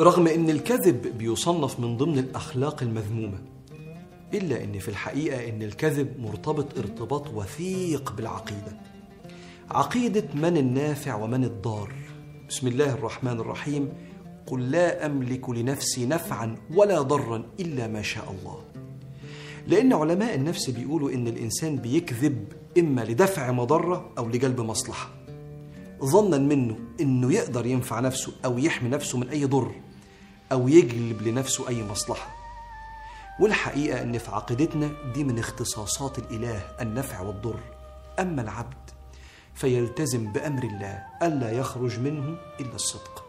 [0.00, 3.38] رغم إن الكذب بيصنف من ضمن الأخلاق المذمومة
[4.34, 8.80] إلا إن في الحقيقة إن الكذب مرتبط ارتباط وثيق بالعقيدة.
[9.70, 11.92] عقيدة من النافع ومن الضار.
[12.48, 13.88] بسم الله الرحمن الرحيم.
[14.46, 18.58] قل لا أملك لنفسي نفعا ولا ضرا إلا ما شاء الله.
[19.66, 25.10] لأن علماء النفس بيقولوا إن الإنسان بيكذب إما لدفع مضرة أو لجلب مصلحة.
[26.04, 29.74] ظنا منه إنه يقدر ينفع نفسه أو يحمي نفسه من أي ضر.
[30.52, 32.36] أو يجلب لنفسه أي مصلحة.
[33.40, 37.60] والحقيقة إن في عقيدتنا دي من اختصاصات الإله النفع والضر.
[38.18, 38.90] أما العبد
[39.54, 43.24] فيلتزم بأمر الله ألا يخرج منه إلا الصدق.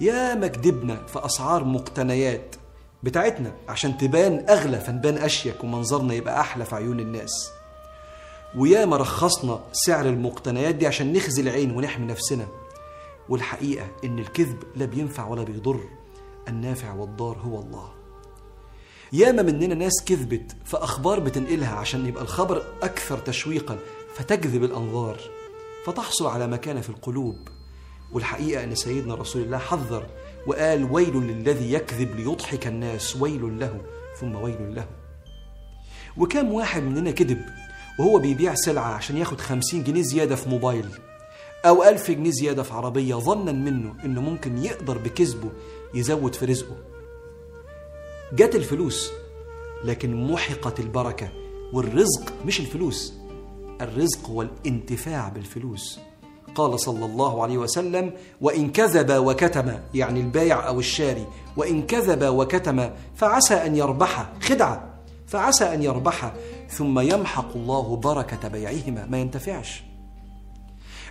[0.00, 2.56] يا ما كدبنا في أسعار مقتنيات
[3.02, 7.50] بتاعتنا عشان تبان أغلى فنبان أشيك ومنظرنا يبقى أحلى في عيون الناس.
[8.56, 12.46] ويا ما رخصنا سعر المقتنيات دي عشان نخزي العين ونحمي نفسنا.
[13.30, 15.80] والحقيقة إن الكذب لا بينفع ولا بيضر.
[16.48, 17.92] النافع والضار هو الله.
[19.12, 23.78] ياما مننا ناس كذبت في أخبار بتنقلها عشان يبقى الخبر أكثر تشويقا
[24.14, 25.20] فتجذب الأنظار
[25.86, 27.48] فتحصل على مكانه في القلوب.
[28.12, 30.06] والحقيقة إن سيدنا رسول الله حذر
[30.46, 33.80] وقال ويل للذي يكذب ليضحك الناس ويل له
[34.20, 34.86] ثم ويل له.
[36.16, 37.44] وكم واحد مننا كذب
[37.98, 40.86] وهو بيبيع سلعة عشان ياخد خمسين جنيه زيادة في موبايل.
[41.64, 45.50] أو ألف جنيه زيادة في عربية ظنا منه إنه ممكن يقدر بكذبه
[45.94, 46.76] يزود في رزقه.
[48.32, 49.12] جت الفلوس
[49.84, 51.28] لكن محقت البركة
[51.72, 53.14] والرزق مش الفلوس.
[53.80, 56.00] الرزق هو الانتفاع بالفلوس.
[56.54, 61.26] قال صلى الله عليه وسلم وإن كذب وكتم يعني البايع أو الشاري.
[61.56, 64.94] وإن كذب وكتم فعسى أن يربح خدعة.
[65.26, 66.32] فعسى أن يربح
[66.68, 69.89] ثم يمحق الله بركة بيعهما ما ينتفعش.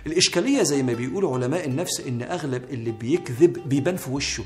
[0.06, 4.44] الإشكالية زي ما بيقولوا علماء النفس إن أغلب اللي بيكذب بيبان في وشه.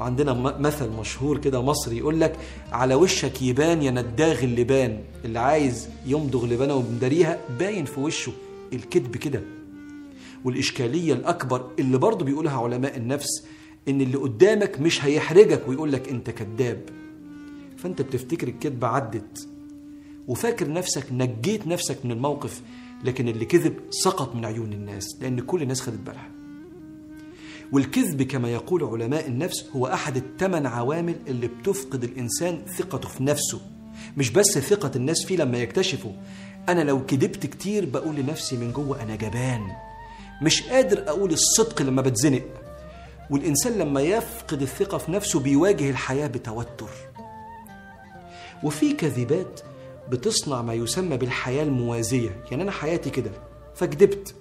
[0.00, 2.36] وعندنا مثل مشهور كده مصري يقول لك
[2.72, 8.32] على وشك يبان يا نداغ اللبان اللي عايز يمضغ لبانه ومداريها باين في وشه
[8.72, 9.42] الكذب كده.
[10.44, 13.44] والإشكالية الأكبر اللي برضه بيقولها علماء النفس
[13.88, 16.80] إن اللي قدامك مش هيحرجك ويقول لك أنت كذاب.
[17.76, 19.48] فأنت بتفتكر الكذبة عدت.
[20.28, 22.62] وفاكر نفسك نجيت نفسك من الموقف
[23.04, 26.30] لكن اللي كذب سقط من عيون الناس لأن كل الناس خدت بالها.
[27.72, 33.60] والكذب كما يقول علماء النفس هو أحد الثمان عوامل اللي بتفقد الإنسان ثقته في نفسه.
[34.16, 36.12] مش بس ثقة الناس فيه لما يكتشفوا.
[36.68, 39.60] أنا لو كذبت كتير بقول لنفسي من جوه أنا جبان.
[40.42, 42.42] مش قادر أقول الصدق لما بتزنق.
[43.30, 46.90] والإنسان لما يفقد الثقة في نفسه بيواجه الحياة بتوتر.
[48.62, 49.60] وفي كذبات
[50.10, 52.44] بتصنع ما يسمى بالحياة الموازية.
[52.50, 53.30] يعني أنا حياتي كده
[53.74, 54.34] فكدبت.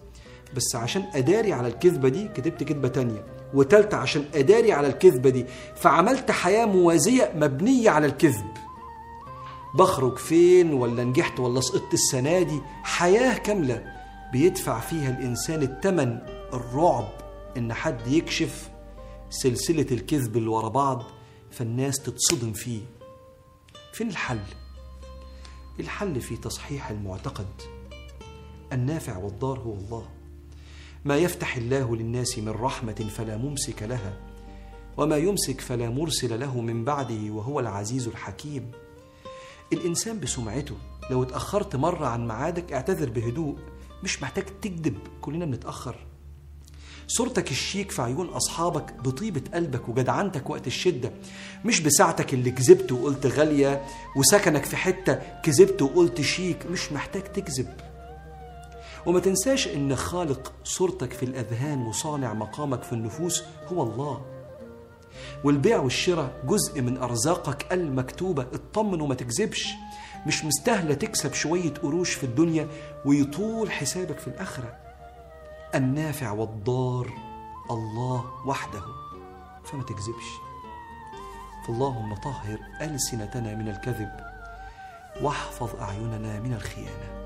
[0.55, 3.25] بس عشان أداري على الكذبة دي كدبت كذبة تانية.
[3.53, 5.45] وتالتة عشان أداري على الكذبة دي
[5.75, 8.51] فعملت حياة موازية مبنية على الكذب.
[9.75, 13.83] بخرج فين؟ ولا نجحت؟ ولا سقطت السنة دي؟ حياة كاملة
[14.33, 16.19] بيدفع فيها الإنسان التمن
[16.53, 17.07] الرعب
[17.57, 18.69] إن حد يكشف
[19.29, 21.03] سلسلة الكذب اللي ورا بعض
[21.51, 22.81] فالناس تتصدم فيه.
[23.93, 24.39] فين الحل؟
[25.79, 27.47] الحل في تصحيح المعتقد.
[28.73, 30.07] النافع والضار هو الله.
[31.05, 34.17] ما يفتح الله للناس من رحمة فلا ممسك لها
[34.97, 38.71] وما يمسك فلا مرسل له من بعده وهو العزيز الحكيم.
[39.73, 40.75] الإنسان بسمعته
[41.11, 43.57] لو اتأخرت مرة عن ميعادك اعتذر بهدوء.
[44.03, 45.95] مش محتاج تكذب كلنا بنتأخر.
[47.07, 51.11] صورتك الشيك في عيون أصحابك بطيبة قلبك وجدعنتك وقت الشدة.
[51.65, 53.81] مش بساعتك اللي كذبت وقلت غالية
[54.15, 55.13] وسكنك في حتة
[55.43, 57.67] كذبت وقلت شيك مش محتاج تكذب.
[59.05, 64.25] وما تنساش إن خالق صورتك في الأذهان وصانع مقامك في النفوس هو الله.
[65.43, 68.45] والبيع والشراء جزء من أرزاقك المكتوبة.
[68.53, 69.67] اطمن وما تكذبش.
[70.27, 72.67] مش مستاهلة تكسب شوية قروش في الدنيا
[73.05, 74.90] ويطول حسابك في الآخرة.
[75.75, 77.13] النافع والضار
[77.71, 78.83] الله وحده
[79.63, 80.31] فما تكذبش.
[81.67, 84.11] فاللهم طهر ألسنتنا من الكذب
[85.21, 87.20] واحفظ أعيننا من الخيانة.